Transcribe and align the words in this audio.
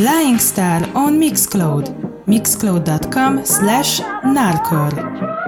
Lying 0.00 0.38
Star 0.38 0.82
on 0.94 1.18
Mixcloud. 1.20 1.84
mixcloud.com 2.26 3.44
slash 3.44 4.00
norker. 4.24 5.39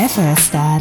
Eferestad. 0.00 0.80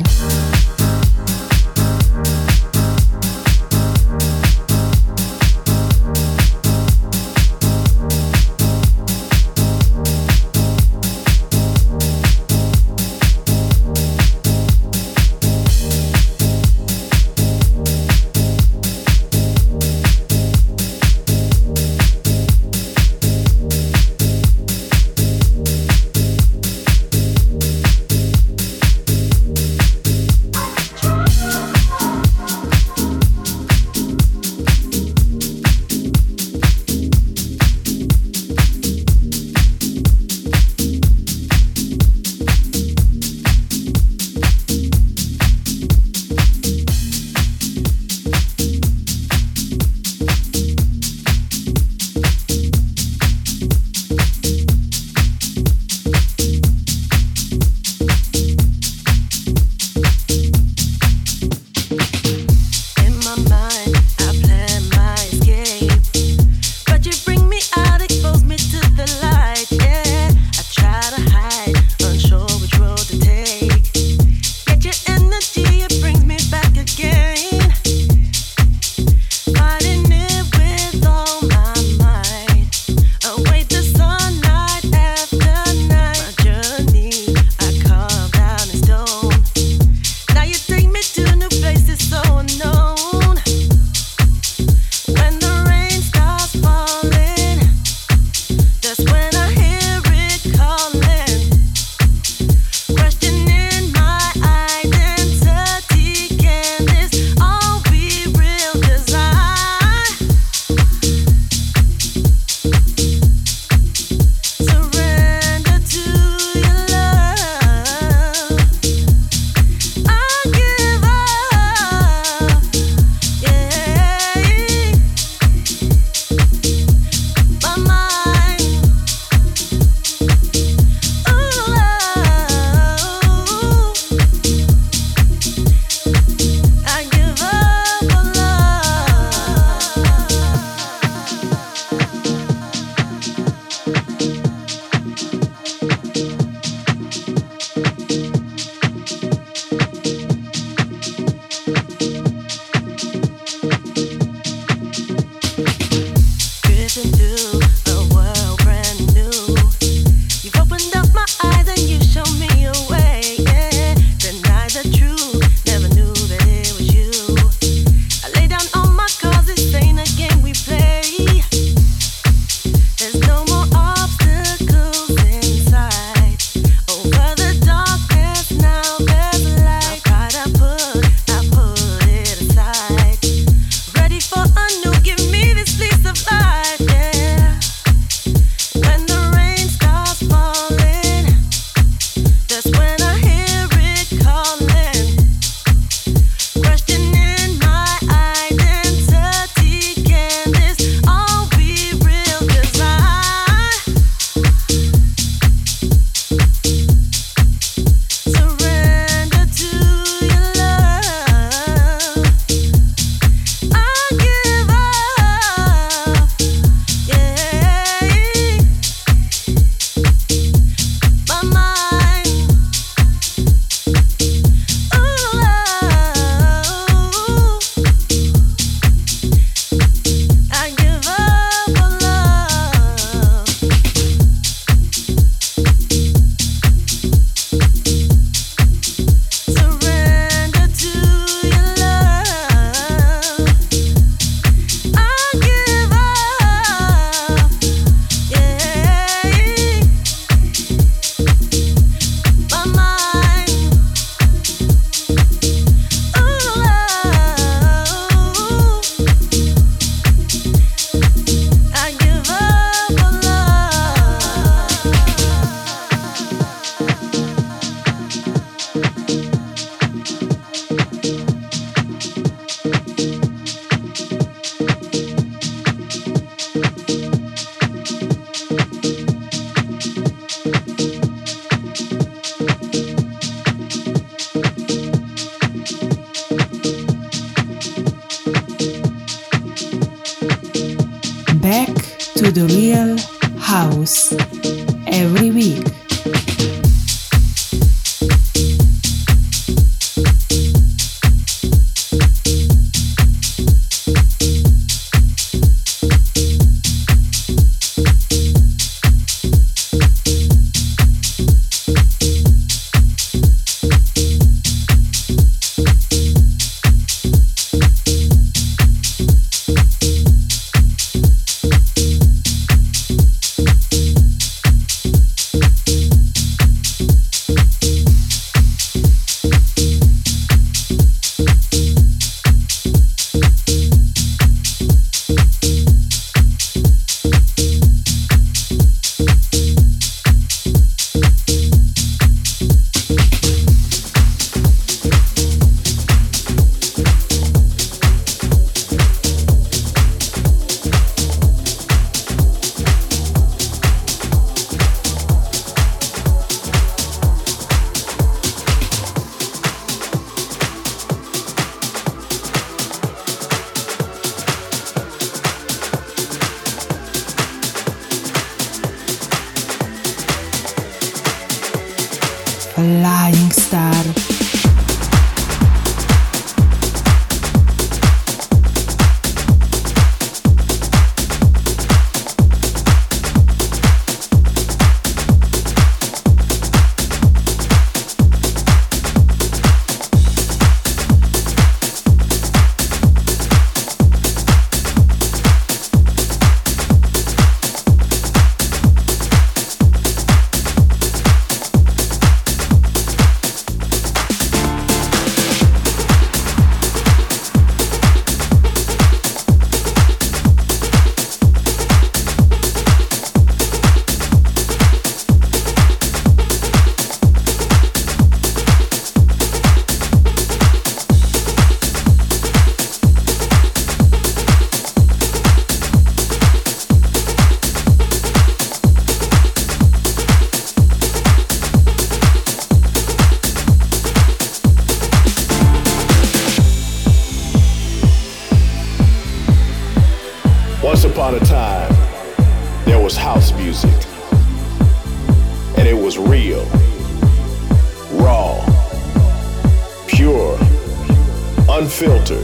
unfiltered. 451.60 452.24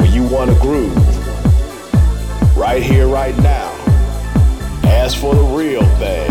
When 0.00 0.12
you 0.12 0.24
want 0.24 0.50
a 0.50 0.54
groove, 0.54 0.96
right 2.56 2.82
here, 2.82 3.06
right 3.06 3.36
now, 3.38 3.70
ask 4.82 5.16
for 5.16 5.32
the 5.32 5.42
real 5.42 5.84
thing 6.00 6.28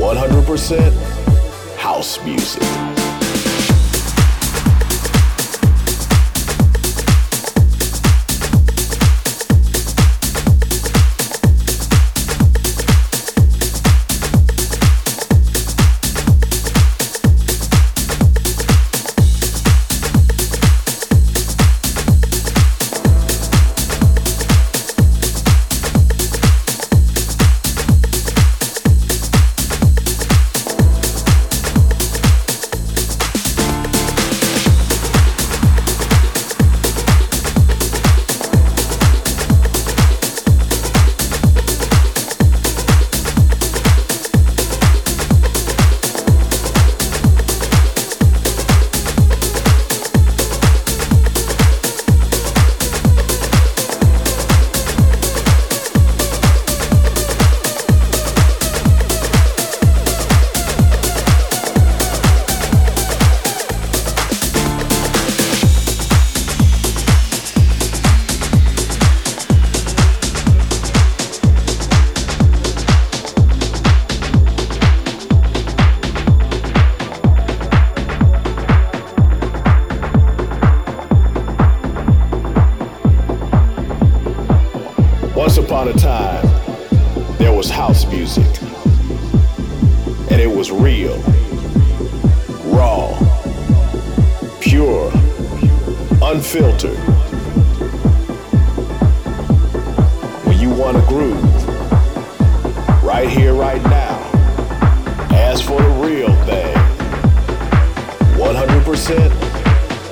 100% 0.00 1.76
house 1.76 2.20
music. 2.24 2.83
want 100.76 100.96
to 100.96 101.02
groove. 101.06 101.44
Right 103.04 103.28
here, 103.28 103.54
right 103.54 103.82
now. 103.82 104.18
As 105.30 105.60
for 105.60 105.80
the 105.80 105.88
real 105.90 106.34
thing. 106.46 106.74
100% 108.36 109.30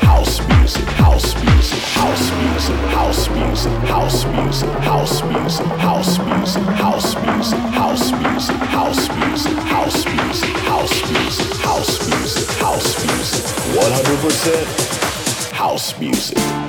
house 0.00 0.40
music, 0.48 0.84
house 0.90 1.34
music, 1.42 1.78
house 1.78 2.30
music, 2.42 2.76
house 2.90 3.28
music, 3.30 3.72
house 3.88 4.24
music, 4.26 4.70
house 4.78 5.22
music, 5.24 5.66
house 5.78 6.12
music, 6.12 6.62
house 6.62 7.16
music, 7.16 7.58
house 7.72 8.12
music, 8.12 8.58
house 8.62 9.08
music, 9.10 9.56
house 9.58 10.06
music, 10.06 10.56
house 10.62 11.10
music, 11.10 11.56
house 11.58 12.08
music, 12.08 12.48
house 12.58 13.04
music, 13.04 13.44
100% 13.74 15.52
house 15.52 15.98
music. 15.98 16.61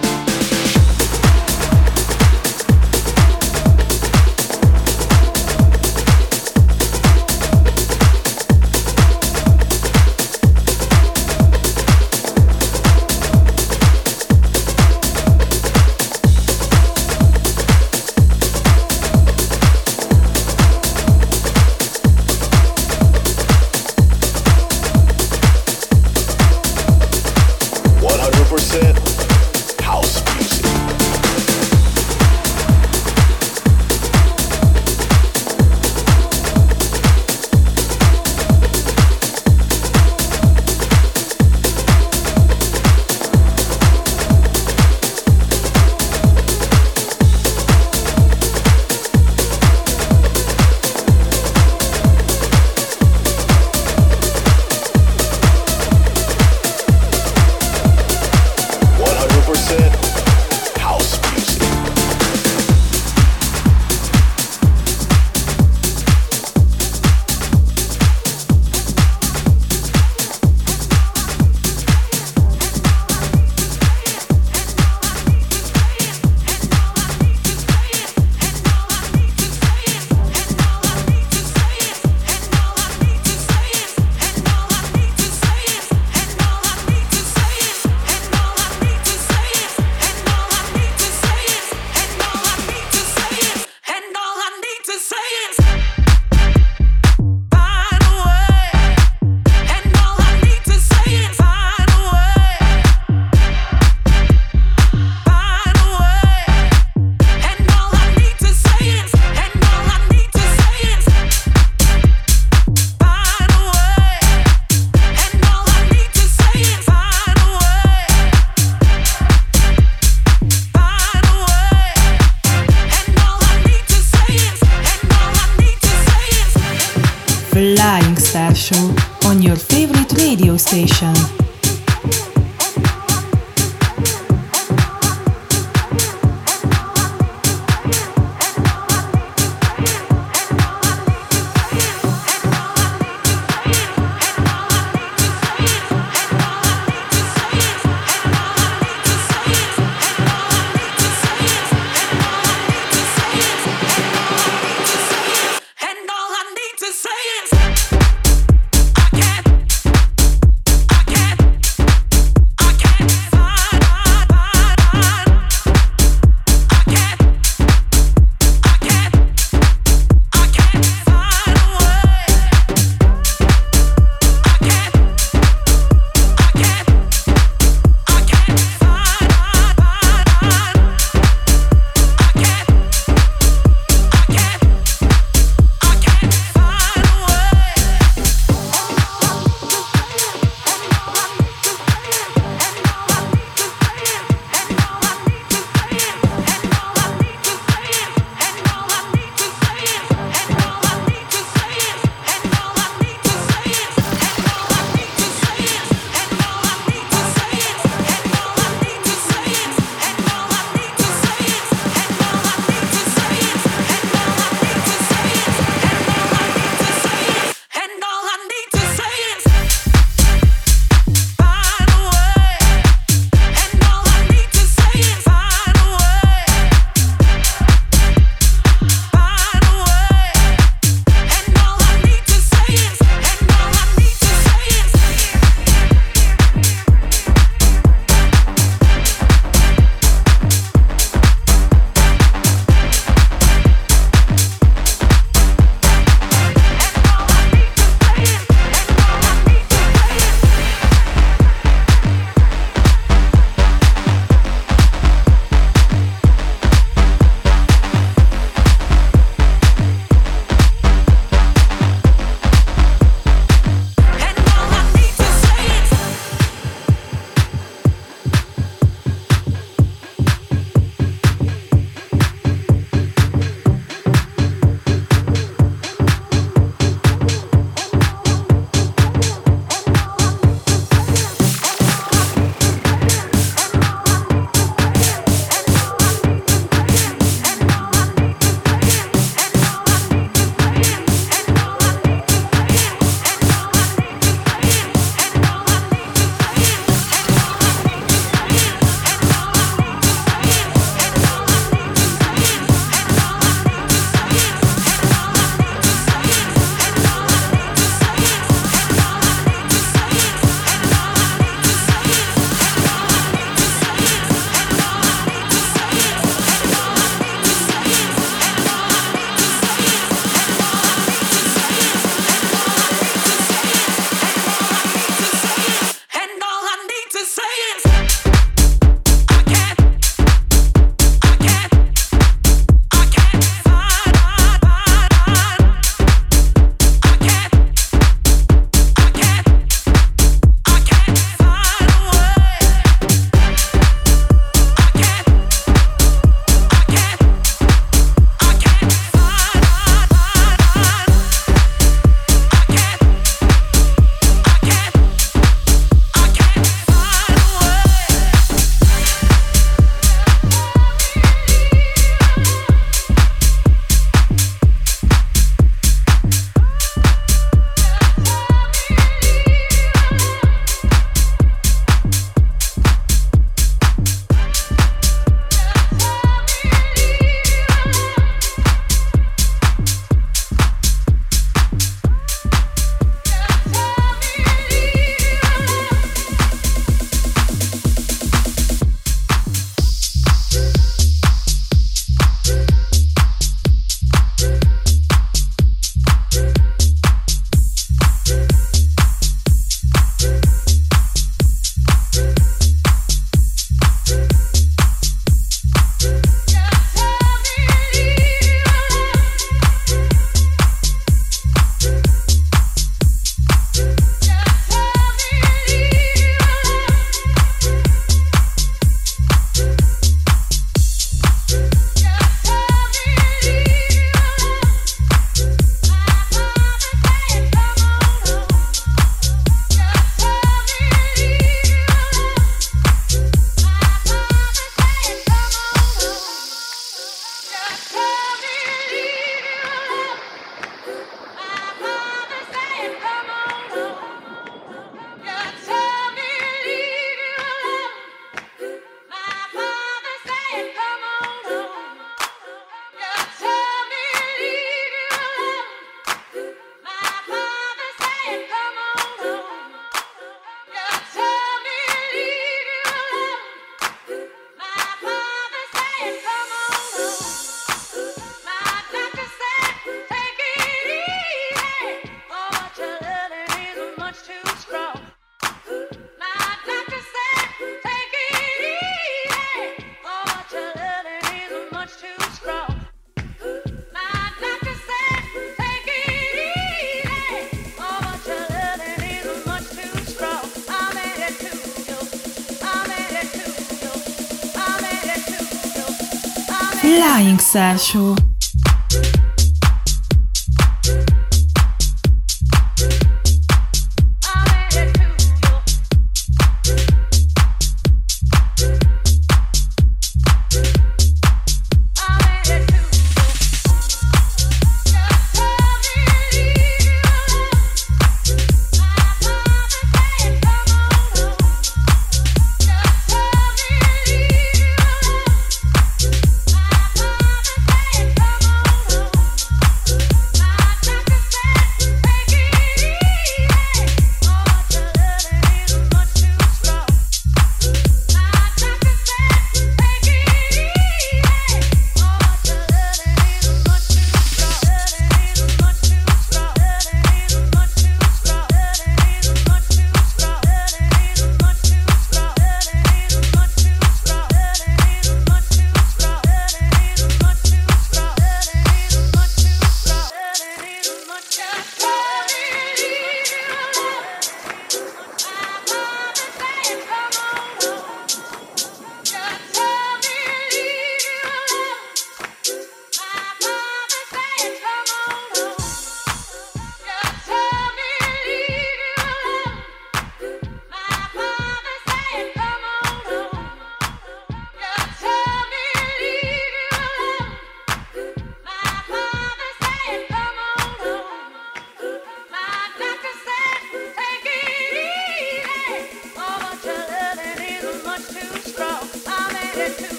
Flying 497.53 498.32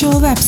official 0.00 0.20
website 0.20 0.47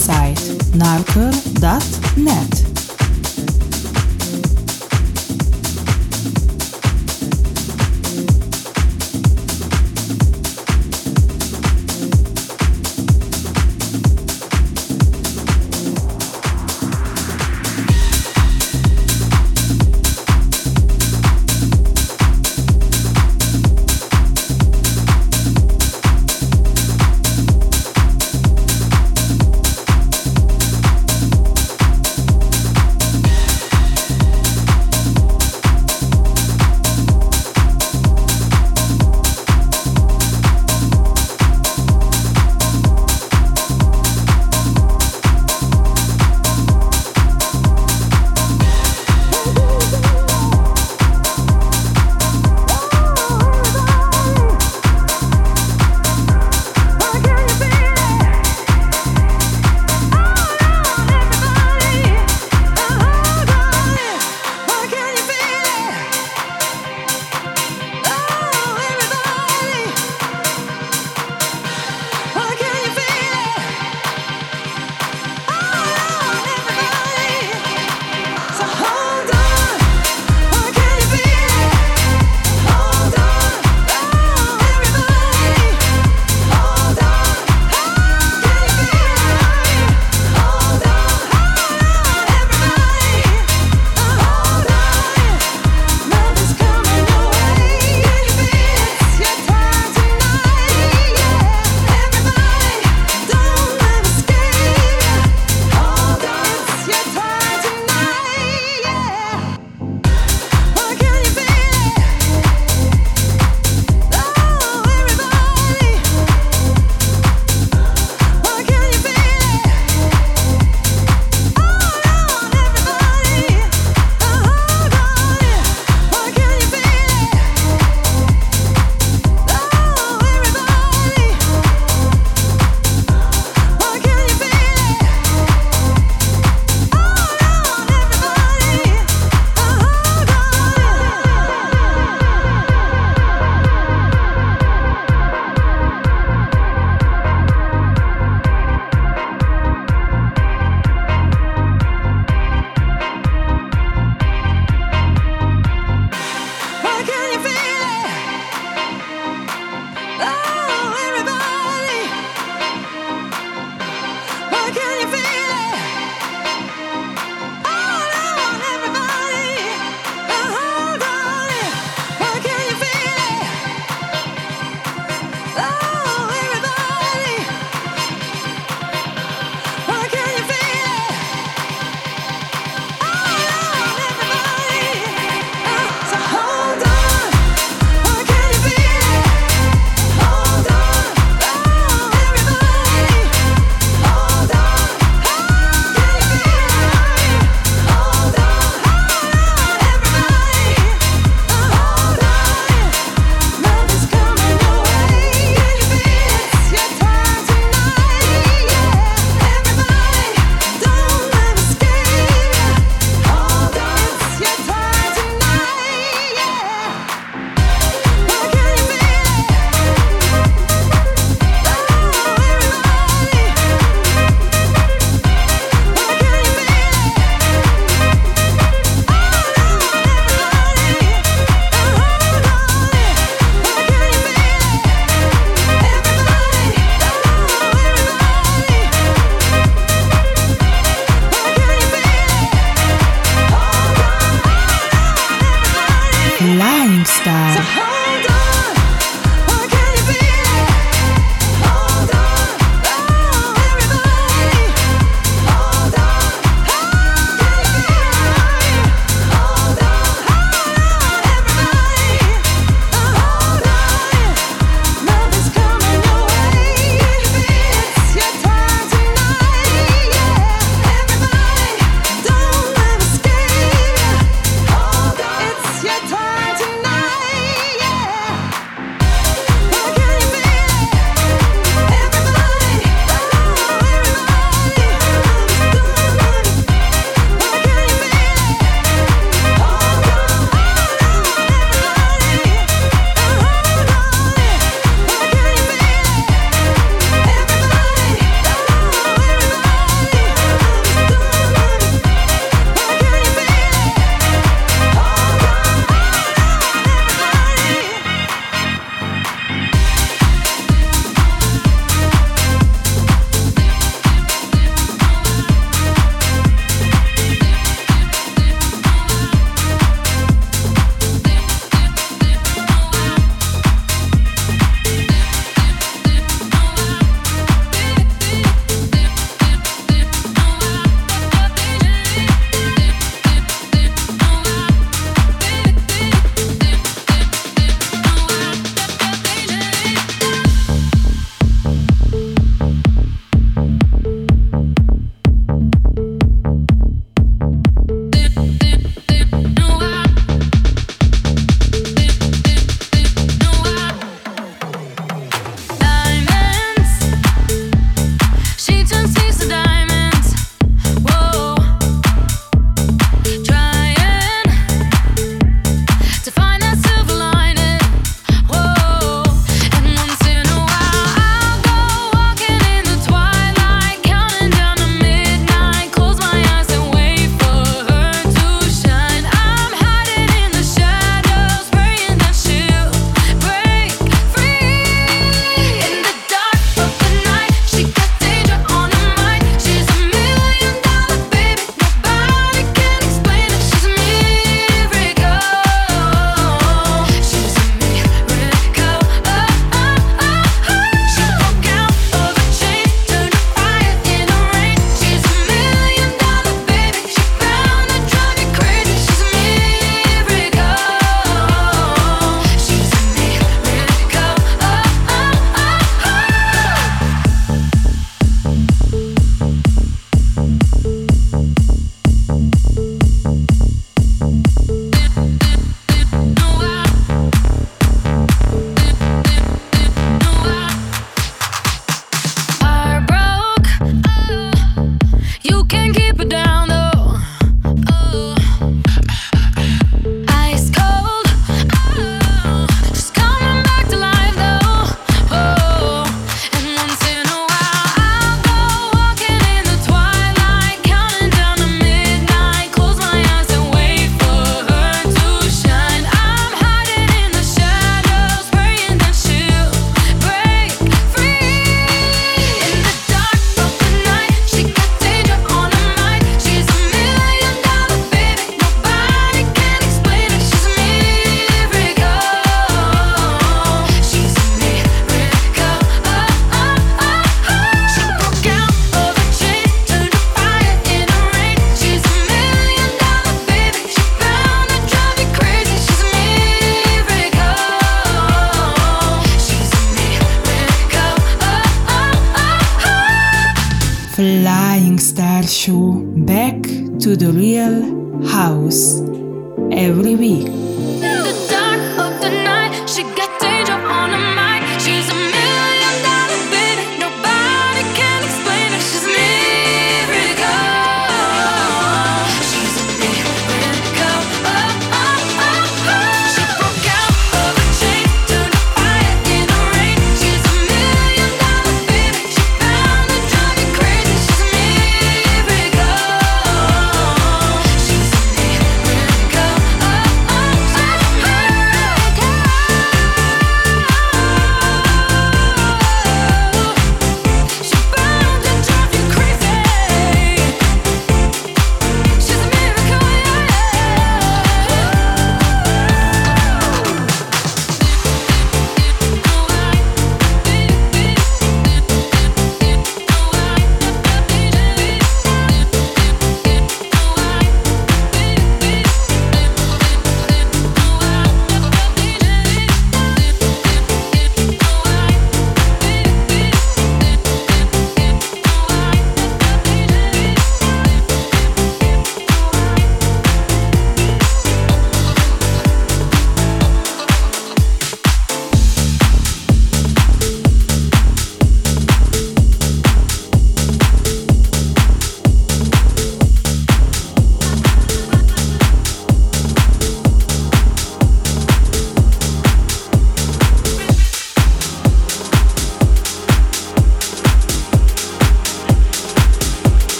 every 499.72 500.14
week. 500.16 501.49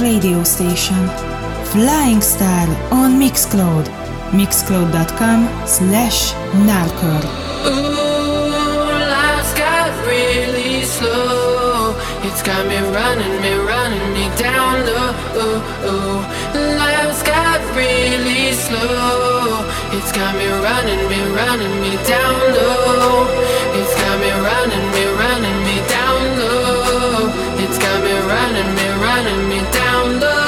Radio 0.00 0.42
station. 0.44 0.96
Flying 1.72 2.22
Star 2.22 2.66
on 2.90 3.20
Mixcloud. 3.20 3.84
Mixcloud.com 4.32 5.66
slash 5.66 6.32
Norker. 6.64 7.22
Ooh, 7.68 8.88
life's 9.12 9.52
got 9.54 9.92
really 10.06 10.84
slow. 10.84 11.94
It's 12.24 12.42
got 12.42 12.66
me 12.66 12.78
running, 12.96 13.34
me 13.42 13.52
running 13.68 14.12
me 14.14 14.26
down 14.36 14.86
low. 14.86 15.12
Ooh, 15.36 15.88
ooh. 15.88 16.20
Life's 16.80 17.22
got 17.22 17.60
really 17.76 18.52
slow. 18.52 19.66
It's 19.92 20.12
got 20.12 20.34
me 20.34 20.48
running, 20.64 21.02
me 21.12 21.20
running 21.36 21.74
me 21.82 21.92
down 22.08 22.40
low. 22.56 23.28
It's 23.78 23.94
got 24.00 24.16
me 24.18 24.30
running, 24.48 24.86
me 24.96 25.04
running. 25.20 25.59
It's 27.62 27.78
got 27.78 28.02
me 28.02 28.12
running, 28.32 28.70
me 28.74 28.86
running 29.04 29.48
me 29.48 29.58
down 29.72 30.20
low. 30.20 30.39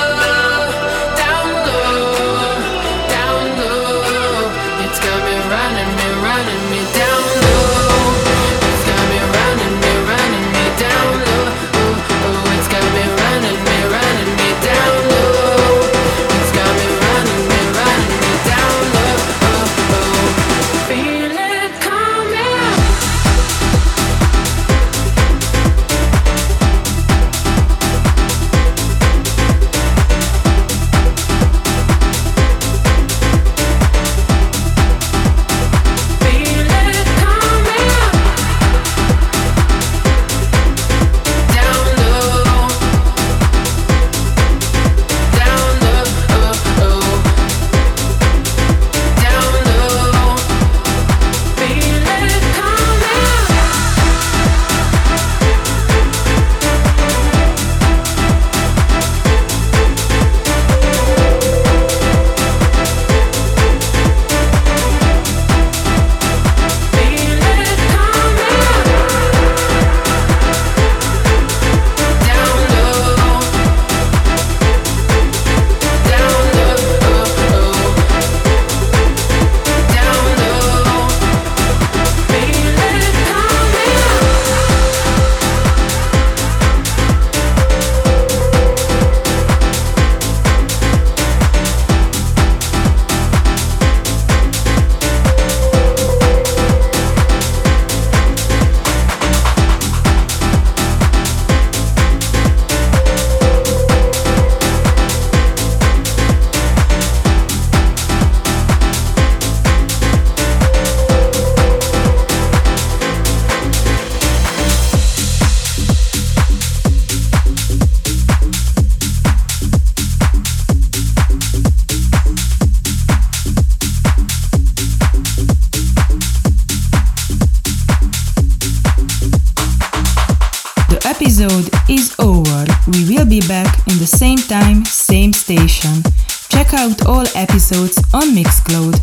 Time, 134.52 134.84
same 134.84 135.32
station. 135.32 136.02
Check 136.50 136.74
out 136.74 137.06
all 137.06 137.24
episodes 137.34 137.96
on 138.12 138.34
Mixcloud. 138.36 139.01